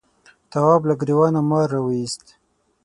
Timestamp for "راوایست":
1.75-2.25